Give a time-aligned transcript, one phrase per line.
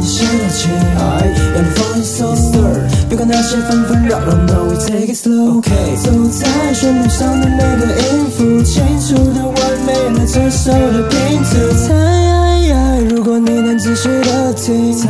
[0.00, 0.68] 现在起
[1.54, 2.36] 让你放松，
[3.08, 5.62] 别管那些纷纷扰扰，No we take it slow。
[6.02, 11.50] 走在旋律上的每个音符，清楚的完美了这首的拼图。
[11.86, 11.88] 猜，
[13.10, 15.08] 如果你能仔细的听，猜，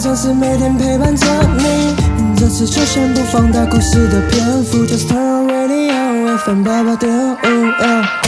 [0.00, 1.26] 总是每天陪伴着
[1.58, 1.94] 你。
[2.36, 8.23] 这次就先不放大故事的篇幅，Just turn on radio，FM 八八点五。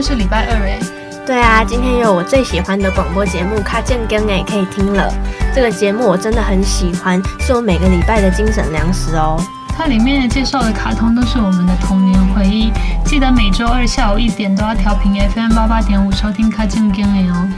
[0.00, 0.78] 是礼拜二哎，
[1.26, 5.12] 对啊，今天有我最喜欢的广播节目《卡健更》哎，可以听了。
[5.54, 9.36] 这个节目我真的很喜欢，是我每个礼拜的精神粮食哦。
[9.76, 12.72] 它里面介绍的卡通都是我们的童年回忆，
[13.04, 17.48] 记得每周二下午一点都要调频 FM 八八点五收听《卡健更》哎哦。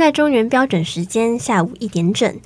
[0.00, 2.40] 在中原标准时间下午一点整，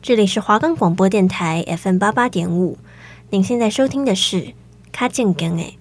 [0.00, 2.78] 这里是华冈广播电台 FM 八八点五。
[3.30, 4.36] 您现在收听的是
[4.92, 5.72] 《卡健根》哎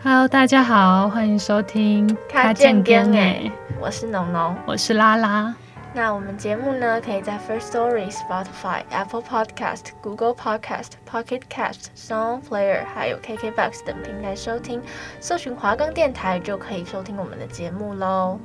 [0.00, 5.52] ，Hello，大家好，欢迎收听《卡健根》哎，我是农农，我是拉拉。
[5.94, 14.80] 那我们节目呢，可以在 First Story、Spotify、Apple Podcast、Google Podcast、Pocket Cast、Sound Player 还有 KKBox 等平台收听，
[15.18, 18.38] 搜寻华冈电台就可以收听我们的节目喽。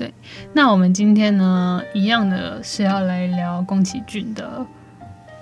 [0.00, 0.14] 对，
[0.54, 4.64] 那我们今天呢，一样的是要来聊宫崎骏的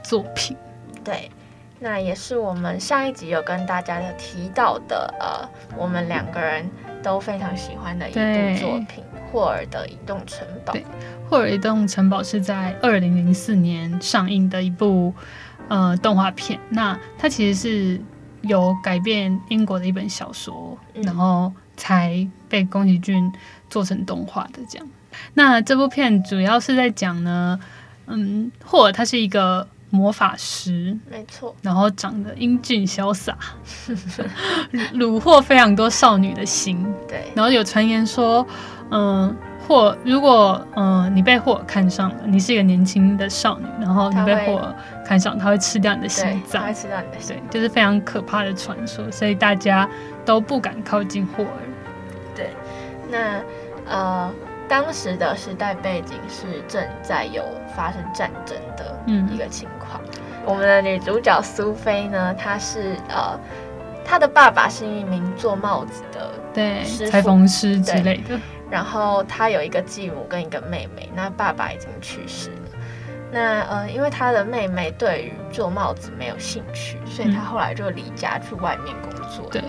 [0.03, 0.57] 作品。
[1.05, 1.31] 对，
[1.79, 6.69] 那也是我们上一集有跟大家的提到的，呃，我们两个人
[7.05, 10.73] 都非常喜欢的一部作品《霍尔的移动城堡》。
[10.77, 10.83] 对，
[11.31, 15.15] 《霍尔移动城堡》是在二零零四年上映的一部
[15.69, 16.59] 呃动画片。
[16.69, 18.01] 那它其实是
[18.41, 23.33] 有改编英国的一本小说，嗯、然后才被宫崎骏。
[23.71, 24.89] 做成动画的这样，
[25.35, 27.59] 那这部片主要是在讲呢，
[28.07, 33.37] 嗯，霍尔他是一个魔法师，没错，然后长得英俊潇洒，
[34.95, 38.47] 虏获非常多少女的心，对，然后有传言说，
[38.91, 39.35] 嗯，
[39.67, 44.75] 霍如果嗯你被霍尔看上了，你是一个年轻的少女，然后你被霍尔
[45.07, 49.89] 看上，他会吃掉你的心脏，他会吃掉你的心，对，就是非常可怕的传说，所以大家
[50.25, 51.68] 都不敢靠近霍尔，对，
[53.11, 53.41] 那。
[53.91, 54.31] 呃，
[54.69, 57.43] 当时的时代背景是正在有
[57.75, 58.95] 发生战争的
[59.33, 59.99] 一个情况。
[60.05, 63.41] 嗯、我们的女主角苏菲呢，她是呃，
[64.05, 68.39] 她的爸爸是一名做帽子的对裁缝师之类的。
[68.71, 72.79] 然后她有一个继母跟一个妹妹，那爸爸已经去世了。
[73.33, 79.51] 那呃，因为她的妹妹对于做帽子没有兴趣，所以她后来就离家去外面工作了。
[79.51, 79.63] 对。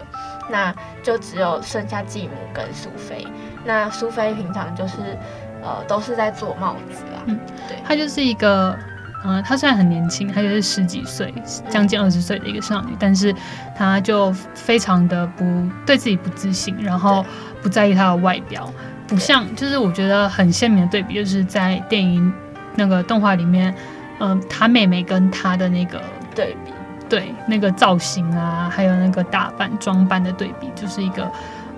[0.49, 0.73] 那
[1.03, 3.27] 就只有剩下继母跟苏菲。
[3.65, 5.17] 那苏菲平常就是，
[5.61, 7.21] 呃，都是在做帽子啊。
[7.25, 8.77] 嗯，对，她就是一个，
[9.25, 11.33] 嗯、呃，她虽然很年轻，她就是十几岁，
[11.69, 13.35] 将近二十岁的一个少女，嗯、但是
[13.75, 15.43] 她就非常的不
[15.85, 17.25] 对自己不自信，然后
[17.61, 18.71] 不在意她的外表，
[19.07, 22.33] 不像，就是我觉得很鲜明的对比，就是在电影
[22.75, 23.75] 那个动画里面，
[24.19, 26.01] 嗯、呃，她妹妹跟她的那个
[26.33, 26.71] 对比。
[27.09, 31.29] 对那个造型啊，还有那个打扮装扮的对比，就是一个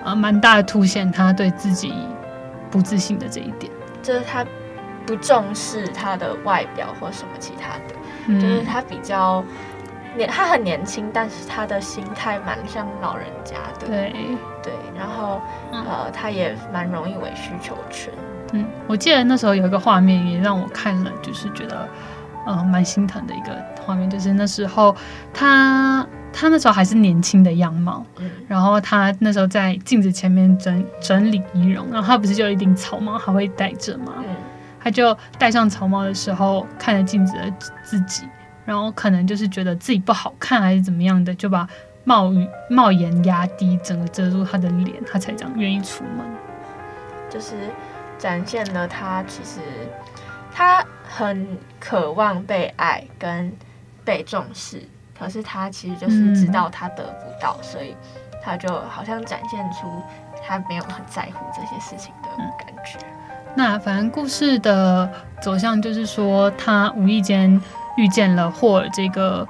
[0.04, 1.94] 呃蛮大的凸显他对自己
[2.70, 3.72] 不自信的这一点。
[4.04, 4.46] 就是他
[5.06, 7.96] 不重视他的外表或什么其他的，
[8.28, 9.44] 嗯、就是他比较
[10.18, 13.88] 年，他很年轻，但是他的心态蛮像老人家的。
[13.88, 14.14] 对
[14.62, 18.14] 对，然后、嗯、呃，他也蛮容易委曲求全。
[18.54, 21.88] 嗯，我记得那时候有一个画面也让我看了，就是觉得。
[22.48, 24.96] 嗯，蛮心疼的一个画面，就是那时候
[25.34, 34.14] 他他那时候还是年轻的样貌，嗯、然后他那时候在镜子前面整整理仪容，然后他不是就有一顶草帽还会戴着吗？
[34.18, 34.26] 嗯、
[34.80, 38.28] 他就戴上草帽的时候，看着镜子的自己，
[38.66, 41.68] 然后可能就是觉得自己不好看还是怎么样的，就把
[42.04, 46.26] 帽羽帽檐压低，整个遮住他的脸，他才这样愿意出门，
[47.30, 47.54] 就是
[48.18, 49.60] 展现了他其实。
[50.54, 50.86] 他
[51.26, 51.48] 很
[51.80, 53.54] 渴望被爱跟
[54.04, 54.82] 被重视，
[55.18, 57.96] 可是他其实就是知道他得不到，嗯、所以
[58.44, 59.88] 他就好像展现出
[60.44, 62.98] 他没有很在乎这些事情的感觉。
[63.06, 65.08] 嗯、那反正故事的
[65.40, 67.62] 走向就是说，他无意间
[67.98, 69.48] 遇见了霍尔这个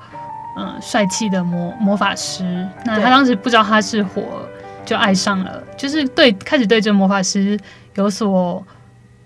[0.58, 2.68] 嗯帅气的魔魔法师。
[2.84, 4.46] 那他当时不知道他是霍尔，
[4.86, 7.58] 就爱上了，就是对开始对这个魔法师
[7.96, 8.62] 有所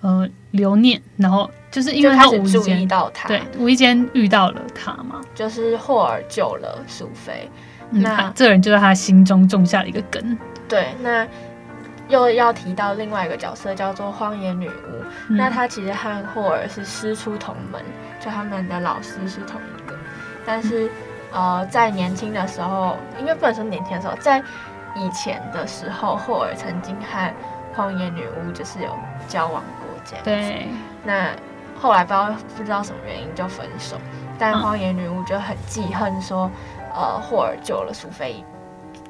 [0.01, 1.49] 呃留念，然后。
[1.75, 7.51] 就是因为他无意间遇到他，对，无意间遇到了他嘛，就是霍尔救了苏菲，
[7.91, 10.39] 嗯、那这个人就在他心中种下了一个根。
[10.69, 11.27] 对，那
[12.07, 17.81] 又要提到另外一个角色叫做荒野女巫，嗯、那她其实和霍尔是师出同门，
[18.21, 19.97] 就他们的老师是同一个，
[20.45, 20.85] 但是、
[21.33, 24.41] 嗯、呃，在年轻的时候，因为不能说年轻的时候，在
[24.95, 27.33] 以前的时候，霍尔曾经和
[27.73, 28.97] 荒野女巫就是有
[29.27, 30.23] 交往过这样。
[30.23, 30.69] 对，
[31.03, 31.31] 那
[31.85, 33.95] 后来不知道不知道什么原因就分手，
[34.39, 36.49] 但荒野女巫就很记恨说，
[36.95, 38.43] 嗯、呃，霍尔救了苏菲，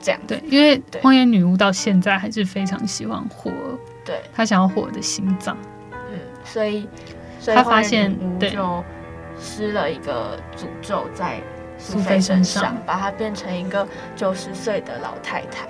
[0.01, 0.19] 这样。
[0.27, 5.55] 对，因为荒野女巫到现在还是非常喜欢霍尔，对，她想要霍尔的心脏。
[6.11, 6.85] 嗯，所以，
[7.39, 8.83] 所以她发现就
[9.39, 11.39] 施了一个诅咒在
[11.77, 13.87] 苏菲身上，把她变成一个
[14.17, 15.65] 九十岁的老太太。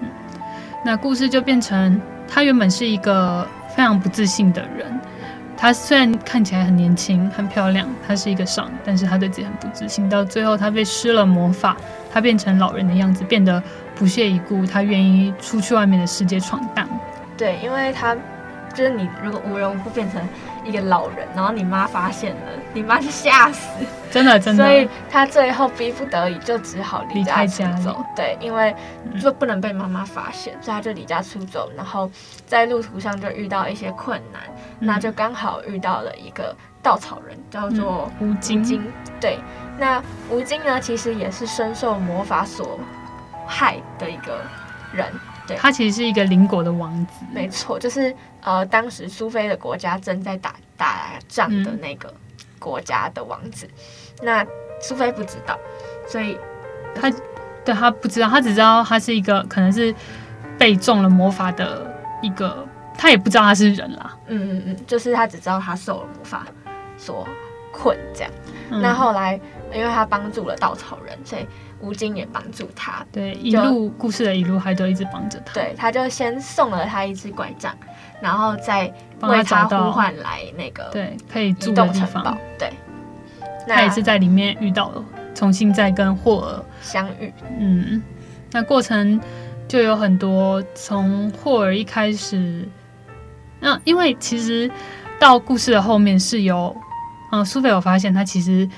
[0.00, 0.08] 嗯，
[0.82, 2.00] 那故事就变成。
[2.30, 5.00] 她原本是一个非常不自信的人，
[5.60, 10.08] 她虽然看起来很年轻、很漂亮，她是一个少女，但是她对自己很不自信。
[10.08, 11.76] 到最后，她被施了魔法，
[12.12, 13.60] 她变成老人的样子，变得
[13.96, 16.88] 不屑一顾，她愿意出去外面的世界闯荡。
[17.36, 18.16] 对，因为她
[18.78, 20.22] 就是你，如果无缘无故变成。
[20.64, 22.40] 一个老人，然后你妈发现了，
[22.74, 23.66] 你妈就吓死，
[24.10, 28.04] 真的真的，所以他最后逼不得已就只好离家出走。
[28.14, 28.74] 对，因为
[29.18, 31.70] 就不能被妈妈发现，嗯、所以他就离家出走。
[31.74, 32.10] 然后
[32.44, 34.42] 在路途上就遇到一些困难，
[34.80, 38.62] 嗯、那就刚好遇到了一个稻草人，叫做吴京。
[38.74, 39.38] 嗯、对，
[39.78, 42.78] 那吴京呢，其实也是深受魔法所
[43.46, 44.38] 害的一个
[44.92, 45.06] 人。
[45.48, 52.12] 对，他其实是一个邻国的王子，没错，就是呃，当时苏菲的国家正在打打仗的那个
[52.58, 53.66] 国家的王子。
[53.66, 54.46] 嗯、那
[54.80, 55.58] 苏菲不知道，
[56.06, 56.38] 所以
[56.94, 57.10] 他
[57.64, 59.94] 对他不知道，他只知道他是一个可能是
[60.58, 61.90] 被中了魔法的
[62.20, 62.66] 一个，
[62.96, 64.14] 他也不知道他是人啦。
[64.26, 66.46] 嗯嗯嗯，就是他只知道他受了魔法
[66.98, 67.26] 所
[67.72, 68.30] 困这样。
[68.70, 69.40] 嗯、那后来，
[69.72, 71.48] 因为他帮助了稻草人，所以。
[71.80, 75.54] 吴京也帮助他，对，一路故事的一路还都一直帮着他。
[75.54, 77.72] 对，他就先送了他一只拐杖，
[78.20, 82.36] 然后再为他呼唤来那个对可以住的地方。
[82.58, 82.72] 对，
[83.66, 85.04] 他也是在里面遇到了，
[85.34, 87.32] 重新再跟霍尔相遇。
[87.58, 88.02] 嗯，
[88.50, 89.20] 那过程
[89.68, 92.66] 就有很多，从霍尔一开始，
[93.60, 94.68] 那因为其实
[95.20, 96.76] 到故事的后面是有，
[97.30, 98.68] 嗯，苏菲有发现他其实。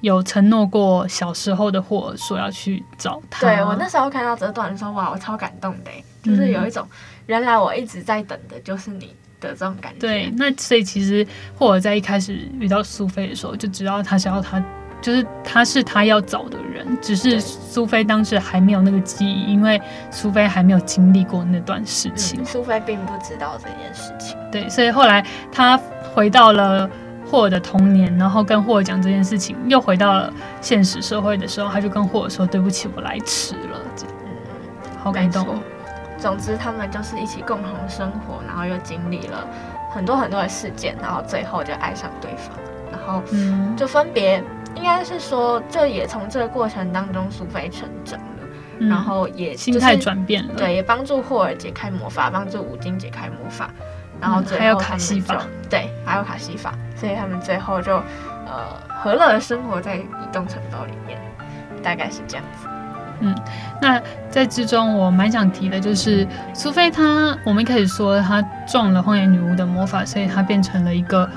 [0.00, 3.40] 有承诺过小时候的霍尔说要去找他。
[3.40, 5.90] 对，我那时候看到这段的时候，哇，我超感动的，
[6.22, 6.96] 就是有一种、嗯、
[7.26, 9.98] 原来我一直在等的就是你的这种感觉。
[10.00, 11.26] 对，那所以其实
[11.56, 14.62] 霍尔在一开始遇到苏菲的时候，就知道他想要他，
[15.00, 22.42] 就是他是他要找的人，只是苏菲当时还没有那个记忆，因为苏菲还没有经历过那段事情。
[22.42, 24.36] 嗯、苏菲并不知道这件事情。
[24.52, 25.80] 对，所以后来他
[26.14, 26.88] 回到了。
[27.30, 35.46] 霍尔的童年，然后跟霍尔讲这件事情，又回到了现实社会的时候，他就跟霍尔说：“对不起，我来迟了。”这样，嗯，好感动。
[36.18, 39.46] 总之，他们就是一起共同生活，然后又经历了
[39.92, 42.56] 很多很多的事件，然后最后就爱上对方，
[42.90, 43.22] 然后
[43.76, 44.42] 就分别，
[44.74, 48.26] 应该是说，这也从这个过程当中，苏菲成长了，
[48.78, 53.70] 嗯、然后也、就是、心态转变了，对，也帮助霍尔解开魔法，帮助吴京解开魔法。
[54.20, 57.96] 然后最后、嗯、还有卡西法，对，还有卡西法，所以他们最后就
[58.46, 61.18] 呃和乐的生活在移动城堡里面，
[61.82, 62.68] 大概是这样子。
[63.20, 63.34] 嗯，
[63.80, 71.28] 那在之中我蛮想提的就是苏菲她，我们一开始说她中了荒野女巫的魔法，所以她变成了一个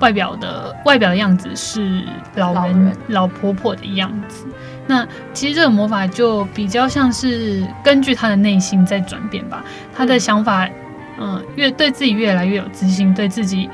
[0.00, 4.46] 外表的外表的样子是老人，老人老婆婆的样子。
[4.86, 9.62] 那其实这个魔法就比较像是根据她的内心在转变吧，
[9.94, 10.68] 她的想法。
[11.18, 13.68] 嗯，越对自己越来越有自信，对自己，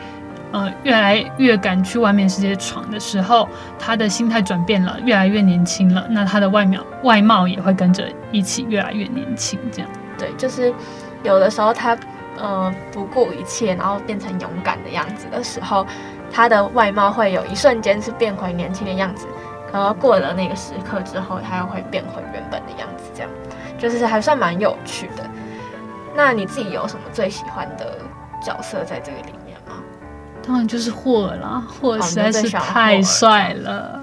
[0.52, 3.48] 呃，越来越敢去外面世界闯的时候，
[3.78, 6.06] 他的心态转变了，越来越年轻了。
[6.08, 9.90] 那他的外表外貌也会跟着一起越来越年轻，这样。
[10.16, 10.72] 对，就是
[11.22, 11.96] 有的时候他，
[12.38, 15.86] 呃，不顾一切，然后变成勇敢的样子的时候，
[16.32, 19.26] 他的外貌会有一瞬间是变回年轻的样子，
[19.72, 23.30] 然后过了那个时刻之后，他又会变回原本的样子，这样，
[23.76, 25.28] 就是还算蛮有趣的。
[26.14, 27.98] 那你自己有什么最喜欢的
[28.40, 29.82] 角色在这个里面吗？
[30.46, 34.00] 当然就是霍尔啦，霍尔实在是太帅了。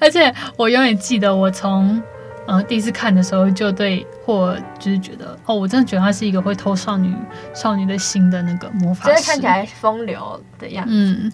[0.00, 2.02] 而且我永远记得，我从
[2.46, 7.14] 呃第一次看的时候就对霍尔就是觉得，哦，我真的觉得他是一个会偷少女
[7.54, 10.92] 少女的心的那个魔法师，就是看起来风流的样子。
[10.92, 11.32] 嗯，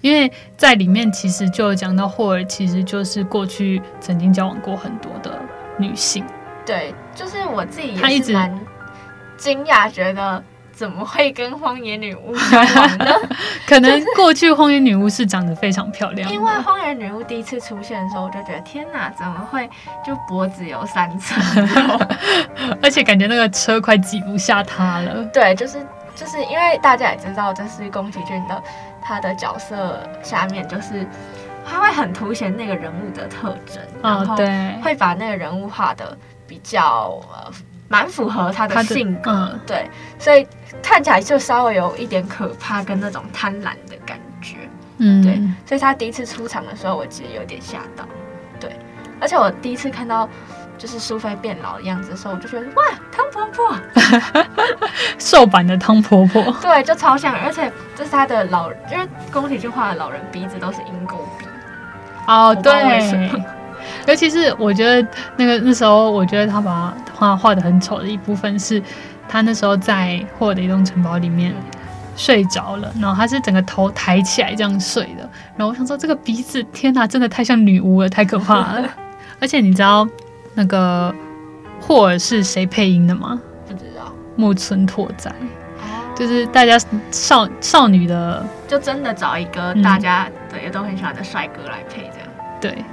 [0.00, 5.38] 因为在里面其实就讲到霍尔其实就是过去曾经交往过很多的
[5.78, 6.24] 女性。
[6.66, 8.58] 对，就是我自己也是蛮。
[9.36, 12.34] 惊讶，觉得怎么会跟荒野女巫？
[13.66, 16.30] 可能过去荒野女巫是长得非常漂亮。
[16.32, 19.68] 因为荒野女巫第一次出现的时候，我就觉得天哪，怎么会
[20.04, 22.00] 就脖子有三层肉，
[22.82, 25.24] 而且感觉那个车快挤不下她了。
[25.32, 25.78] 对，就是
[26.14, 28.62] 就是因为大家也知道，这是宫崎骏的
[29.02, 31.06] 他的角色下面就是。
[31.66, 34.36] 他会很凸显那个人物的特征，然后
[34.82, 36.14] 会把那个人物画的
[36.46, 37.50] 比较呃，
[37.94, 40.44] 蛮符合他的性格，嗯、对，所以
[40.82, 44.56] 看起来就稍微有一点可怕跟那种贪婪的感觉，
[44.98, 48.04] 嗯，对，所以他第一次出场的时候，我其实有点吓到，
[48.58, 48.76] 对，
[49.20, 50.28] 而且我第一次看到
[50.76, 52.82] 就是苏菲变老的样子的时候，我就觉得哇，
[53.12, 54.44] 汤婆婆，
[55.16, 61.46] 瘦版的汤婆婆，对，就超像，而且这是他的老，因为宫崎骏画的老人鼻子都是鹰钩鼻。
[62.26, 62.72] 哦，对，
[64.06, 68.82] 尤其是我觉得那个那时候，我觉得他把画画的很丑的一部分是，
[69.28, 71.54] 他那时候在霍尔的一栋城堡里面
[72.16, 78.88] 睡着了，然后他是整个头抬起来这样睡的，然后我想说这个鼻子，天哪，真的太像女巫了，太可怕了。
[79.40, 80.06] 而且你知道
[80.54, 81.14] 那个
[81.80, 83.40] 霍尔是谁配音的吗？
[83.66, 85.34] 不知道，木村拓哉。
[86.16, 86.78] 就是大家
[87.10, 92.28] 少少女的，就真的找一个大家对也都很喜欢的帅哥来配这样。
[92.60, 92.84] 对，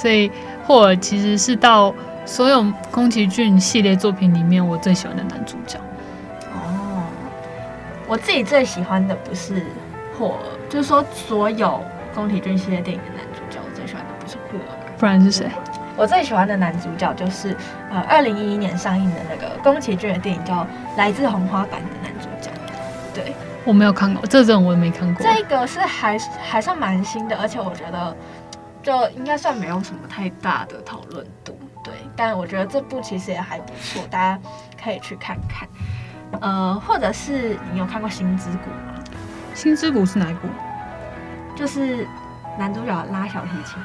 [0.00, 0.30] 所以
[0.66, 5.78] 霍尔其实是到所有宫崎骏系列作品里面我最喜欢的男主角。
[6.54, 7.02] 哦，
[8.06, 9.66] 我自己最喜欢的不是
[10.18, 15.46] 霍尔，就是说所有宫崎骏系列电影的男主角，我最喜欢的不是霍尔，不然是谁？
[15.98, 17.54] 我最喜欢的男主角就是
[17.90, 20.54] 呃，二零一一年上映的那个宫崎骏的电影叫
[20.96, 22.50] 《来自红花坂》的男主角。
[23.12, 23.34] 对，
[23.66, 25.22] 我没有看过这阵，我也没看过。
[25.22, 28.16] 这个是还还算蛮新的，而且我觉得
[28.82, 31.58] 就应该算没有什么太大的讨论度。
[31.82, 34.40] 对，但我觉得这部其实也还不错，大家
[34.82, 35.68] 可以去看看。
[36.40, 38.54] 呃，或者是你有看过《星之谷》
[38.86, 39.02] 吗？
[39.58, 40.48] 《星之谷》是哪一部？
[41.56, 42.06] 就是
[42.58, 43.82] 男主角拉小提琴。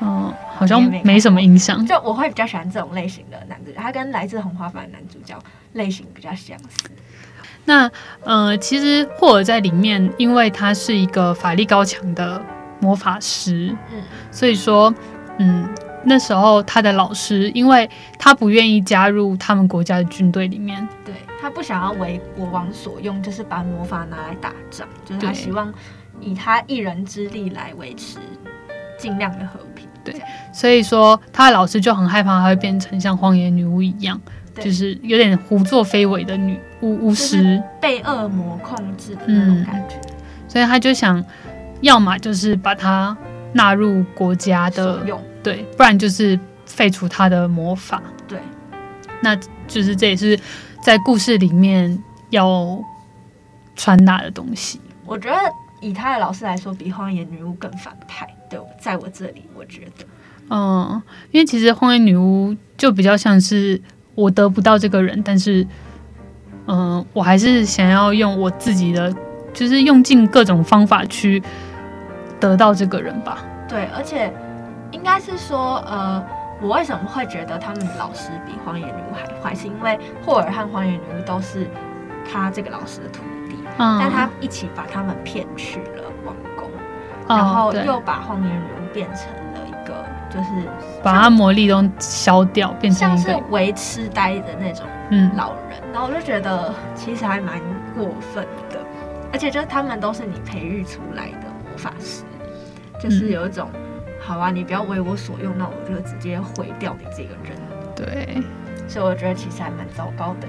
[0.00, 1.86] 嗯，好像没什么印象。
[1.86, 5.38] 就我会比较喜欢这种类型的男主角，他跟来自红花坂的男主角
[5.74, 6.90] 类型比较相似。
[7.64, 7.88] 那
[8.24, 12.42] 呃，其实霍尔在里面，因为他是一个法力高强的
[12.82, 14.92] 魔法师，嗯，所以说，
[15.38, 15.66] 嗯，
[16.04, 25.72] 那时候他的老师，因为他不愿意加入他们国家的军队里面，对，他不想要为国王所用，就是把魔法拿来打仗，就是他希望
[26.20, 28.18] 以他一人之力来维持
[28.98, 30.14] 尽量的和平，对，
[30.52, 34.20] 所以说他的老师就很害怕他会变成像荒野女巫一样。
[34.60, 40.12] 就是有点胡作非为的女巫巫师，被恶魔控制的那种感觉，嗯，
[40.46, 41.24] 所以他就想，
[41.82, 43.14] 要么就是把它
[43.52, 48.38] 纳入国家的用，对，不然就是废除他的魔法，对，
[49.20, 49.36] 那
[49.68, 50.38] 就是这也是
[50.82, 52.82] 在故事里面要
[53.76, 54.80] 传达的东西。
[55.04, 55.36] 我觉得
[55.80, 58.26] 以他的老师来说，比荒野女巫更反派。
[58.48, 60.06] 对，在我这里，我觉得，
[60.48, 63.78] 嗯，因为其实荒野女巫就比较像是。
[64.14, 65.66] 我得不到这个人，但是，
[66.66, 69.10] 嗯、呃，我还是想要用我自己的，
[69.54, 71.42] 就是用尽各种方法去
[72.48, 73.38] 得到这个人吧。
[73.68, 74.32] 对，而且
[74.90, 76.22] 应该是说，呃，
[76.60, 79.54] 我为什么会觉得他们的老师比荒野女巫还坏？
[79.54, 81.68] 是因为霍尔和荒野女巫都是
[82.30, 86.68] 他这个老师的徒弟，嗯、但他一起把他们骗去了王宫，
[87.28, 89.94] 嗯、然后又把荒野女巫变成了一个。
[90.28, 90.66] 就是
[91.02, 97.60] 把他魔力都消掉，变成像是维痴呆的那种嗯老人，嗯、然后我就觉得其实还蛮
[97.94, 98.78] 过分的，
[99.30, 102.24] 而且就是他们都是你培育出来的魔法师，
[103.02, 103.80] 就是有一种、嗯、
[104.20, 107.58] 好啊，你不要为我所用，那我就直接毁掉你这个人。
[107.96, 108.42] 对，
[108.86, 110.46] 所以我觉得其实还蛮糟糕的。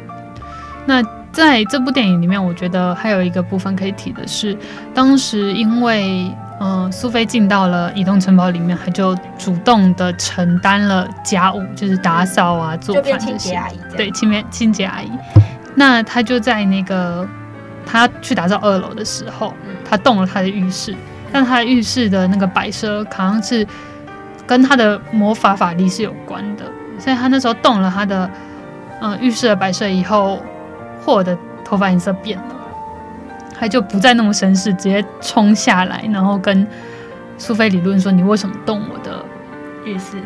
[0.86, 4.56] 那在这部电影里面，我觉得还有一个部分可以提的是，
[4.94, 6.32] 当时因为。
[6.60, 13.60] 嗯，苏菲进到了移动城堡里面，她就主动的承担了家务，就是打扫啊、做饭这些。
[13.98, 15.12] 对，清洁清洁阿姨。
[15.76, 17.28] 那她就在那个
[17.86, 20.96] 她去打造二楼的时候，她动了她的浴室，
[21.34, 23.68] 但他的浴室的那个摆设好像是
[24.48, 26.64] 跟他的魔法法力是有关的，
[27.00, 28.30] 所以他那时候动了他的
[29.02, 30.40] 嗯浴室的摆设以后，
[31.04, 32.46] 霍尔的头发颜色变了。
[33.56, 36.68] 他就不再那么绅士，直接冲下来，然后跟
[37.38, 39.24] 苏菲理论说：“你为什么动我的
[39.86, 40.18] 浴室？”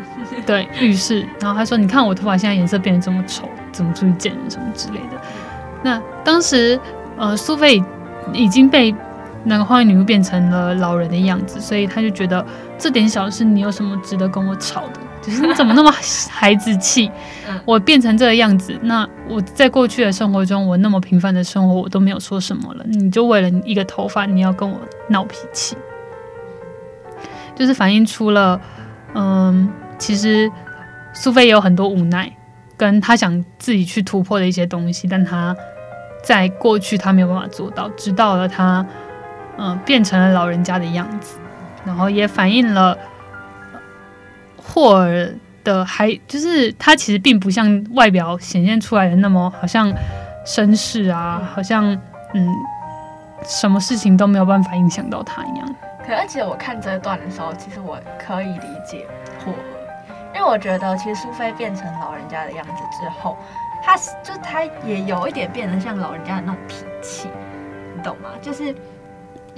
[0.44, 1.24] 对，浴室。
[1.38, 5.20] 然后他说：“你看我头发现在颜色变得这么丑，怎么出去见人什么之类的。”
[5.84, 6.80] 那当时，
[7.16, 7.80] 呃，苏菲
[8.32, 8.92] 已经被
[9.48, 12.44] 那个荒野女巫变成了老人的样子，所以他就觉得
[12.78, 15.00] 这点小事，你有什么值得跟我吵的？
[15.20, 15.90] 就是你怎么那么
[16.30, 17.10] 孩子气？
[17.64, 24.78] 我变成这个样子，那我在过去的生活中，我那么平凡的生活，我都没有说什么了，你就为了一个头发，你要跟我
[25.08, 25.76] 闹脾气，
[27.56, 28.60] 就是反映出了，
[29.14, 30.50] 嗯，其实
[31.12, 32.30] 苏菲也有很多无奈，
[32.76, 35.54] 跟她想自己去突破的一些东西，但她
[36.22, 38.86] 在过去她没有办法做到，直到了他，
[39.58, 41.38] 嗯，变成了老人家的样子，
[41.84, 42.96] 然后也反映了。
[44.56, 45.28] 霍尔
[45.64, 49.90] 的还就是他其实并不像外表显现出来的那么好像
[50.46, 51.84] 绅士啊，好像
[52.34, 52.48] 嗯，
[53.44, 55.74] 什么事情都没有办法影响到他一样。
[56.06, 59.06] 可而且我看这段的时候，其实我可以理解
[59.44, 59.58] 霍尔，
[60.34, 63.36] 因为我觉得其实苏菲变成老人家的样子之后，
[63.82, 67.28] 他是就他也有一点变得像老人家的那种脾气，
[67.96, 68.28] 你懂吗？
[68.42, 68.74] 就是。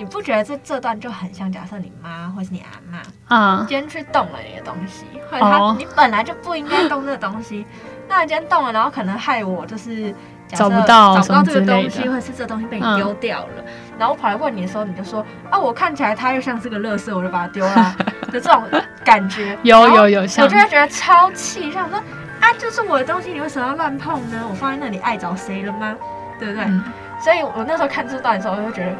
[0.00, 1.52] 你不觉得这这段就很像？
[1.52, 7.66] 假设你妈或是你阿妈啊，今天去动了你的东西，或者他、哦、你本来就不应该动这个东西，
[8.08, 10.14] 那你今天动了，然后可能害我就是
[10.48, 13.64] 找不到找不到这个东西，或者是这东西被你丢掉了，嗯、
[13.98, 17.96] 然后我跑来问你的时候，你就说啊，我看起来它又像是个垃圾，我就把它丢了，
[18.32, 18.62] 就这种
[19.04, 19.58] 感觉。
[19.64, 21.98] 有有有，我就会觉得超气，像说
[22.40, 24.46] 啊，就是我的东西，你为什么要乱碰呢？
[24.48, 25.94] 我放在那里碍着谁了吗？
[26.38, 26.64] 对不对？
[26.64, 26.82] 嗯、
[27.22, 28.96] 所以我那时候看这段的时候，我就觉得。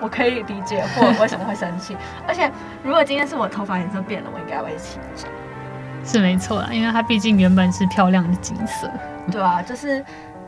[0.00, 2.50] 我可以理解霍尔为什么会生气，而且
[2.82, 4.98] 如果今天是我头发颜色变了，我应该会气。
[6.04, 8.90] 是没错啦，因为它毕竟原本是漂亮的金色。
[9.30, 10.02] 对啊，就是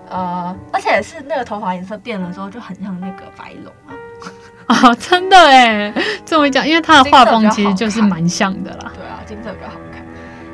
[0.09, 3.93] 呃，而且是那个头发颜色变了之后，就很像那个白龙啊。
[4.89, 5.93] 哦，真的哎，
[6.25, 8.93] 这么讲，因为他的画风其实就是蛮像的啦。
[8.95, 10.03] 对啊，金色比较好看。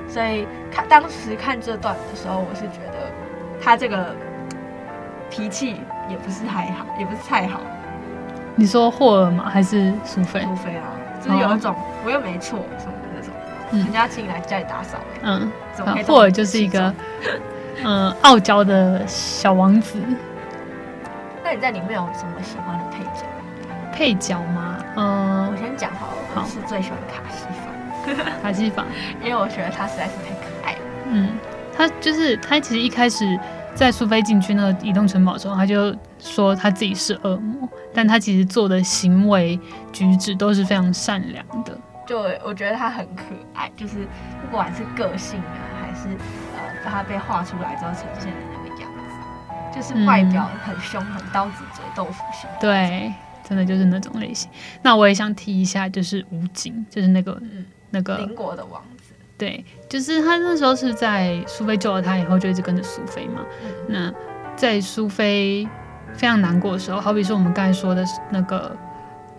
[0.08, 3.12] 所以看当时看这段的时候，我是觉得
[3.62, 4.16] 他这个
[5.30, 5.76] 脾气
[6.08, 7.60] 也不是太好，也不是太好。
[8.58, 9.50] 你说霍尔吗？
[9.52, 10.40] 还是苏菲？
[10.40, 10.88] 苏菲啊，
[11.22, 13.30] 就是有一种我又没错什么的那种，
[13.70, 15.52] 嗯、人家请你来家里打扫、欸，嗯，
[16.06, 16.92] 霍尔就是一个
[17.84, 20.00] 嗯傲娇的小王子。
[21.44, 23.26] 那你在里面有什么喜欢的配角？
[23.92, 24.76] 配角吗？
[24.97, 28.25] 嗯，我先讲好了，我是最喜欢卡西法。
[28.42, 28.86] 卡西法，
[29.23, 30.78] 因为我觉得他实在是太可爱了。
[31.10, 31.28] 嗯，
[31.76, 33.38] 他就是他，其实一开始。
[33.76, 39.60] 在苏菲进去那个移动城堡的时候，他就说他自己是恶魔，但他其实做的行为
[39.93, 41.78] 举止都是非常善良的。
[42.06, 44.06] 就我觉得他很可爱，就是
[44.41, 46.08] 不管是个性啊，还是
[46.56, 48.91] 呃他被画出来之后呈现的那个样
[49.73, 52.49] 子，就是外表很凶，很刀子嘴豆腐心。
[52.58, 53.12] 对，
[53.47, 54.50] 真的就是那种类型。
[54.82, 58.80] 那我也想提一下，就是吴京，就是那个、嗯、那个邻国的王。
[59.38, 63.44] 对，就是他那时候是在苏菲救了他以后，就一直跟着苏菲嘛。
[63.62, 64.14] 嗯、那
[64.56, 65.68] 在苏菲
[66.14, 68.75] 非常难过的时候，好比说我们刚才说的那个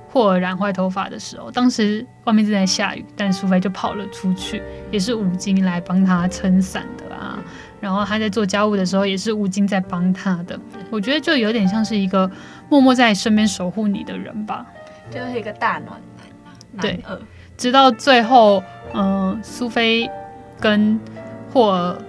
[0.08, 7.40] 霍尔染坏头发的时候，当时外面正在下雨，但苏菲就跑了出去，也是吴京来帮他撑伞的啊。
[7.82, 10.60] 然后他在做家务的时候，也是吴京在帮他的。
[10.92, 12.30] 我觉得就有点像是一个
[12.70, 14.66] 默默在身边守护你的人吧，
[15.10, 16.00] 就是一个大暖
[16.74, 16.82] 男。
[16.82, 17.04] 对。
[17.58, 20.10] 直到最后，嗯、呃，苏菲
[20.60, 21.00] 跟
[21.52, 22.02] 霍尔，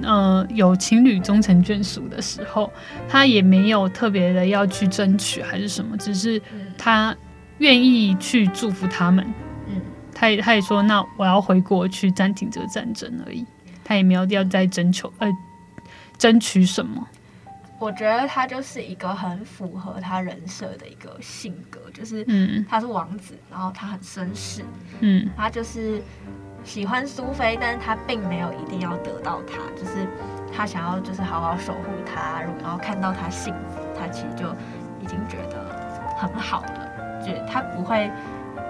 [0.00, 2.70] 嗯、呃，有情侣终成眷属的时候，
[3.08, 6.42] 他也没有特别的要去争取还是什么，只是
[6.76, 7.14] 他
[7.58, 9.24] 愿意去祝福他们。
[9.68, 9.80] 嗯，
[10.12, 13.46] 他也他也说，那我要回国去暂停这个战争而已，
[13.84, 15.30] 他也没有要再征求呃
[16.18, 17.06] 争取什么。
[17.84, 22.24] 我觉得他就是一个很符合他人设的一个性格，就是
[22.66, 24.64] 他是王子，然后他很绅士，
[25.00, 26.00] 嗯，他就是
[26.64, 30.08] 喜欢苏菲，但是他并没有一定要得到她，就是
[30.50, 34.48] 他想要就是好好守护她，然后看到她幸福，他其实就
[35.02, 38.10] 已经觉得很好了，就他不会，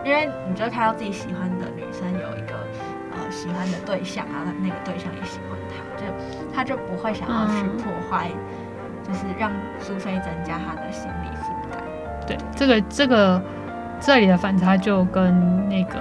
[0.04, 2.66] 因为你就看到自己喜欢的女生有一个
[3.12, 8.28] 呃喜欢的对象，然后那个对象也喜欢他，就他就不会想要去破坏。
[9.06, 11.80] 就是让苏菲增加她的心理负担。
[12.26, 13.42] 对，这个这个
[14.00, 15.98] 这里的反差就跟那个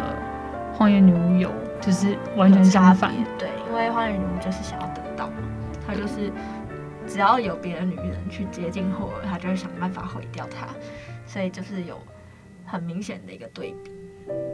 [0.73, 3.11] 荒野女巫有就是完全相反。
[3.37, 5.33] 对，因为荒野女巫就是想要得到嘛，
[5.85, 6.31] 她就是
[7.05, 10.67] 只要有别的女人去接近霍尔，她就会想办法毁掉她，
[11.27, 11.99] 所以就是有
[12.65, 13.91] 很明显的一个对比。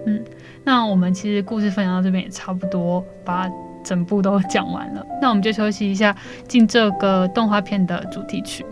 [0.08, 0.26] 嗯，
[0.64, 3.48] 那我们其实故事分享到这边也差不多，把。
[3.84, 5.06] 整部都讲完了。
[5.22, 6.16] 那我们就休息一下
[6.48, 8.66] 进这个动画片的主题曲。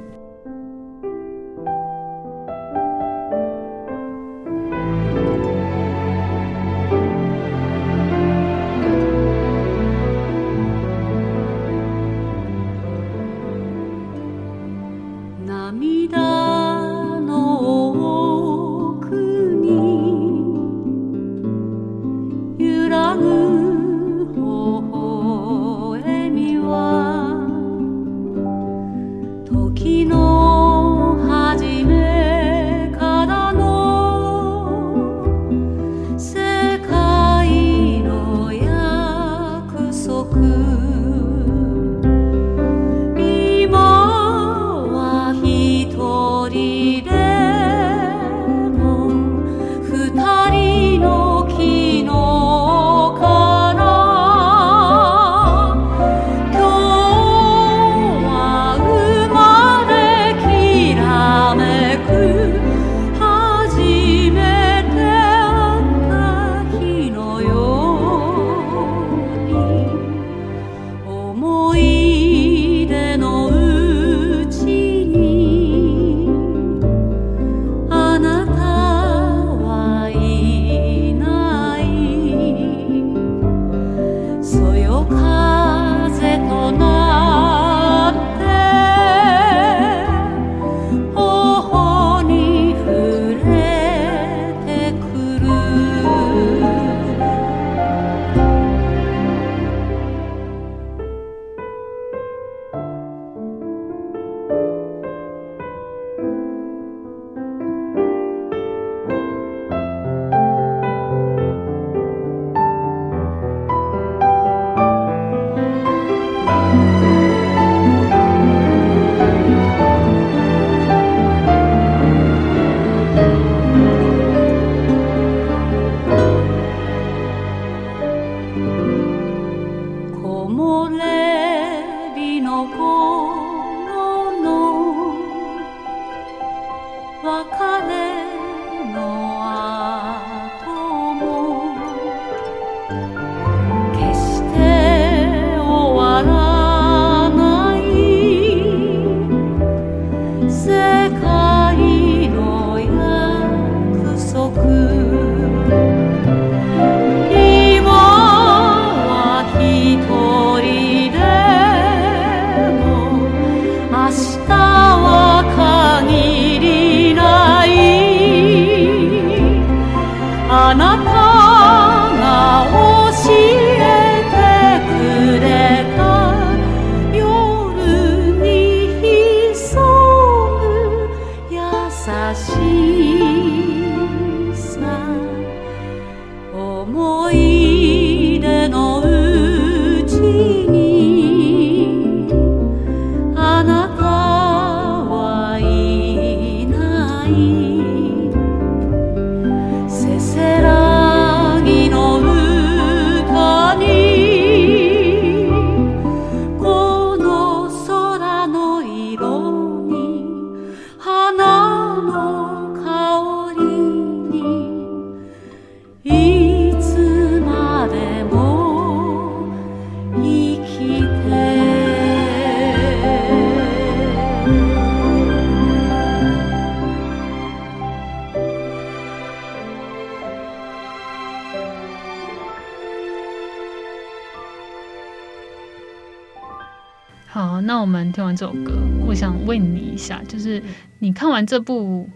[237.62, 238.74] 那我们听完这首歌，
[239.06, 240.62] 我想问你一下，就是
[241.00, 242.10] 你看完这部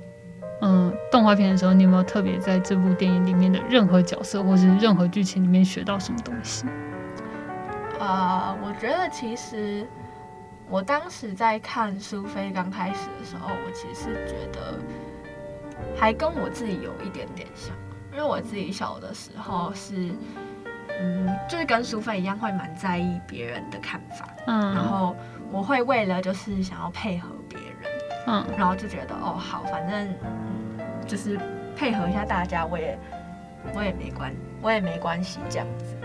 [0.61, 6.65] 嗯、动画片的时候，你有没有特别在这部电影里面的任何角色，或是任何剧情里面学到什么东西？
[7.99, 9.87] 啊、呃，我觉得其实
[10.69, 14.79] 我当时在看苏菲刚开始的时候，我其实觉得
[15.97, 17.75] 还跟我自己有一点点像，
[18.11, 20.11] 因为我自己小的时候是。
[20.99, 24.27] 嗯，就是跟苏菲一样，会蛮在意别人的看法。
[24.47, 25.15] 嗯，然后
[25.51, 27.91] 我会为了就是想要配合别人，
[28.27, 31.39] 嗯，然后就觉得哦好，反正嗯就是
[31.75, 32.97] 配合一下大家，我也
[33.73, 35.95] 我也没关我也没关系这样子。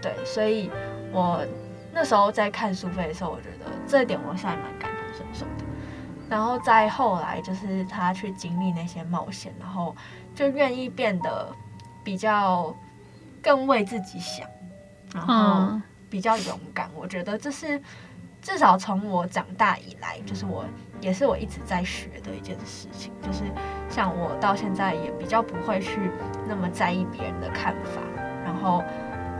[0.00, 0.70] 对，所以
[1.12, 1.44] 我
[1.92, 5.64] 那时候在看苏菲的时候，我觉得这一点我现在蛮感同身受的。
[6.28, 9.94] 然后再后来就是他去经历那些冒险，然后
[10.34, 11.54] 就愿意变得
[12.02, 12.74] 比较。
[13.46, 14.44] 更为自己想，
[15.14, 15.80] 然后
[16.10, 16.88] 比较勇敢。
[16.88, 17.80] 嗯、我觉得这是
[18.42, 20.64] 至少从我长大以来，就是我
[21.00, 23.12] 也是我一直在学的一件事情。
[23.22, 23.44] 就是
[23.88, 26.10] 像我到现在也比较不会去
[26.48, 28.02] 那么在意别人的看法，
[28.44, 28.82] 然后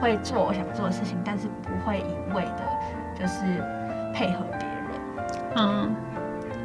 [0.00, 2.62] 会做我想做的事情，但是不会一味的，
[3.18, 3.60] 就是
[4.14, 4.86] 配合别人。
[5.56, 5.92] 嗯，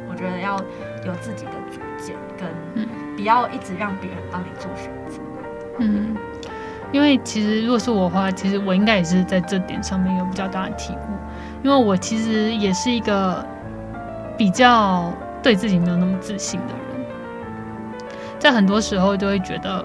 [0.08, 0.56] 我觉得要
[1.04, 5.20] 有自己的主见，跟不要一直让别人帮你做选择。
[5.80, 6.16] 嗯。
[6.92, 11.12] 因为其实如果是我的话，其实我应该也是在这点上面有比较大的体悟。
[11.64, 13.44] 因为我其实也是一个
[14.36, 17.06] 比较对自己没有那么自信的人，
[18.38, 19.84] 在很多时候就会觉得，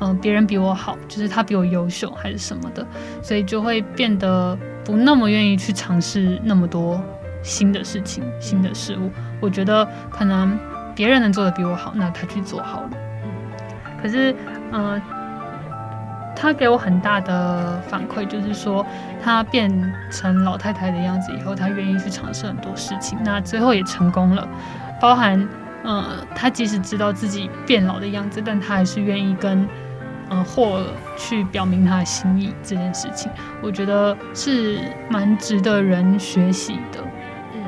[0.00, 2.86] 嗯、呃，别人比我好，就是他比我优秀还是什么的，
[3.22, 6.98] 所以就会变得不那么愿意去尝试那么多
[7.42, 9.10] 新的事情、新的事物。
[9.38, 10.58] 我觉得可能
[10.94, 12.90] 别人能做的比我好，那他去做好了。
[14.02, 14.32] 可是，
[14.72, 15.02] 嗯、呃。
[16.34, 18.84] 他给我很大的反馈，就是说
[19.22, 19.70] 他变
[20.10, 24.48] 成老太太的样子以后，他愿意去尝试很多事情，那最后也成功了。
[25.00, 25.48] 包含，
[25.84, 29.68] 呃，他即使知道自己变老的样子，但他还是愿意跟，
[30.30, 30.84] 呃，霍尔
[31.16, 33.30] 去表明他的心意这件事情，
[33.62, 37.00] 我觉得是蛮值得人学习的。
[37.54, 37.62] 嗯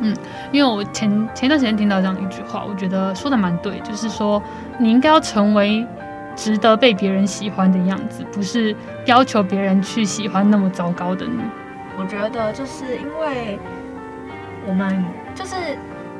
[0.00, 0.16] 嗯，
[0.52, 4.42] 因为我前前段时间听到这样一句话，我觉得说的蛮对，就是说
[4.78, 5.86] 你应该要成为。
[6.36, 11.40] 值得被别人喜欢的样子，不是要求别人去喜欢那么糟糕的你。
[11.98, 13.58] 我觉得就是因为
[14.66, 15.02] 我们，
[15.34, 15.56] 就是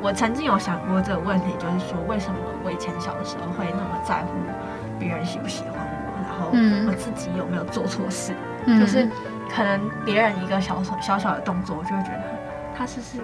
[0.01, 4.33] 我曾经有想过这个问题，就是说为什么我以前小的时候会那么在乎
[4.99, 8.33] 别人喜不喜欢我，然后我自己有没有做错事？
[8.65, 9.07] 嗯、就是
[9.55, 12.23] 可能别人一个小小小的动作，我就会觉得
[12.75, 13.19] 他是不是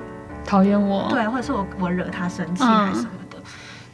[0.44, 1.08] 讨厌我？
[1.10, 3.38] 对，或者是我我惹他生气还是什么的，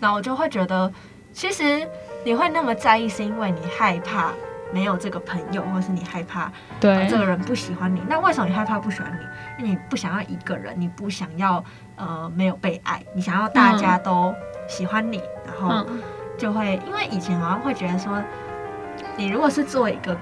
[0.01, 0.93] 那、嗯、我就会觉得
[1.33, 1.87] 其实。
[2.24, 4.33] 你会那么在意，是因为你害怕
[4.72, 8.02] 没有这个朋友，或是你害怕对、呃、这个人不喜欢你。
[8.09, 9.62] 那为什么你害怕不喜欢你？
[9.62, 11.64] 因为你不想要一个人，你不想要
[11.96, 14.35] 呃没有被爱，你想要大家都
[14.68, 15.87] 喜欢你，嗯、然后
[16.37, 18.22] 就会因为以前好像会觉得说，
[19.16, 20.16] 你如果是做一个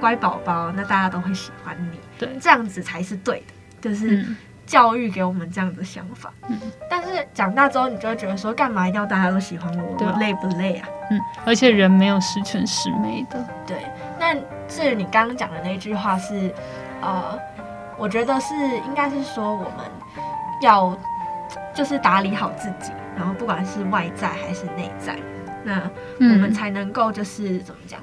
[0.00, 3.42] 乖宝宝，那大家都会喜欢你，对，这样子才是对
[3.80, 4.26] 的，就是。
[4.66, 9.96] 嗯教育给我们这样的想法，嗯，但是长大之后，你就会觉得说，干嘛一定要大家都喜欢我？
[9.96, 10.88] 对，我累不累啊？
[11.08, 13.38] 嗯，而且人没有十全十美的。
[13.64, 13.86] 对，
[14.18, 14.34] 那
[14.66, 16.52] 至于你刚刚讲的那句话是，
[17.00, 17.38] 呃，
[17.96, 19.86] 我觉得是应该是说，我们
[20.60, 20.98] 要
[21.72, 25.16] 就是打理好自己，然后不管是外在还是内在，
[25.62, 28.00] 那我们才能够就是怎么讲，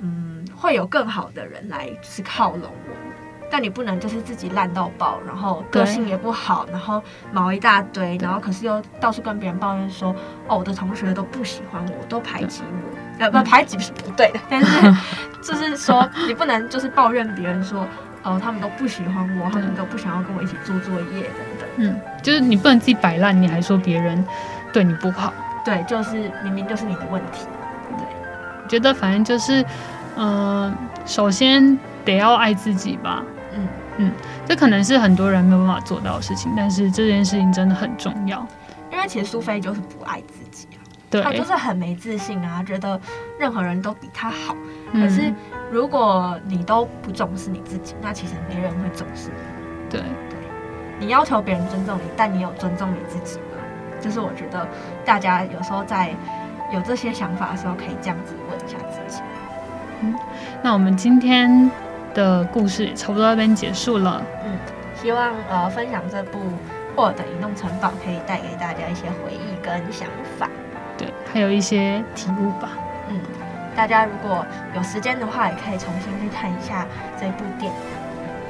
[0.00, 3.05] 嗯，会有更好的人来就是靠拢我。
[3.50, 10.14] 但你不能就是自己烂到爆，然后个性也不好，然后毛一大堆，然后可是又到处跟别人抱怨说，
[10.48, 14.94] 哦，我的同学都不喜欢我，都排挤我，呃，不排挤是不对的，但是
[15.42, 17.86] 就是说你不能就是抱怨别人说，
[18.22, 21.68] 哦，他们都不喜欢我，他们都不想要跟我一起做作业等等。
[21.76, 24.24] 嗯，就是你不能自己摆烂，你还说别人
[24.72, 25.32] 对你不好。
[25.64, 27.46] 对，就是明明就是你的问题。
[27.96, 29.62] 对，觉得反正就是，
[30.16, 30.26] 嗯、
[30.68, 33.22] 呃，首先得要爱自己吧。
[33.98, 34.12] 嗯嗯，
[34.46, 38.46] 这可能是很多人没有办法做到的事情，但是这件事情真的很重要。
[38.92, 40.80] 因为其实苏菲就是不爱自己啊，
[41.10, 42.98] 对，她就是很没自信啊，觉得
[43.38, 44.56] 任何人都比她好。
[44.92, 45.02] 嗯。
[45.02, 45.32] 可是
[45.70, 49.90] 如果你都不重视你自己，那其实没人会重视你。
[49.90, 50.38] 对对，
[50.98, 53.58] 你要求别人尊重你，但你有尊重你自己吗？
[54.00, 54.66] 就是我觉得
[55.04, 56.14] 大家有时候在
[56.72, 59.22] 有这些想法的时候，可以这样子问一下自己。
[60.02, 60.14] 嗯，
[60.62, 61.70] 那我们今天。
[62.16, 64.22] 的故事也差不多到这边结束了。
[64.42, 64.58] 嗯，
[65.00, 66.38] 希望呃分享这部
[66.96, 70.48] 《霍尔的移动城堡》可以带给大家一些回忆跟想法，
[70.96, 72.70] 对，还有一些体悟吧。
[73.10, 73.20] 嗯，
[73.76, 76.86] 大家如果有时间的话，也可以重新去看一下
[77.20, 77.78] 这部电影，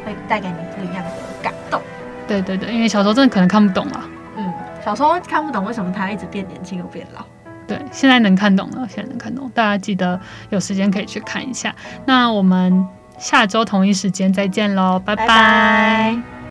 [0.07, 1.11] 会带给你不一样的
[1.43, 1.83] 感动。
[2.29, 4.09] 对对对，因为小时候真的可能看不懂啊。
[4.37, 7.25] 嗯，小时候看不懂为什么他一直变年轻又变老。
[7.67, 10.19] 对，现在能看懂了，现在能看懂，大家记得
[10.51, 11.75] 有时间可以去看一下。
[12.07, 12.87] 那我们。
[13.19, 16.36] 下周同一时间再见喽，拜拜。